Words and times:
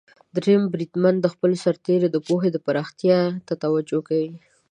دریم 0.35 0.63
بریدمن 0.73 1.15
د 1.21 1.25
خپلو 1.33 1.55
سرتیرو 1.65 2.07
د 2.11 2.17
پوهې 2.27 2.49
پراختیا 2.65 3.19
ته 3.47 3.53
توجه 3.63 3.99
کوي. 4.07 4.31